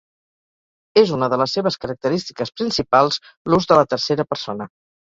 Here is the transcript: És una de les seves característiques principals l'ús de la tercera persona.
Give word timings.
És 1.01 1.11
una 1.17 1.29
de 1.33 1.39
les 1.43 1.53
seves 1.59 1.77
característiques 1.85 2.55
principals 2.57 3.23
l'ús 3.51 3.73
de 3.73 3.81
la 3.83 3.89
tercera 3.97 4.31
persona. 4.35 4.73